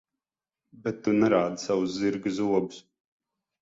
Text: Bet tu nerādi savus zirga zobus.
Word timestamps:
Bet 0.85 0.97
tu 1.03 1.15
nerādi 1.19 1.63
savus 1.67 1.95
zirga 2.01 2.37
zobus. 2.43 2.85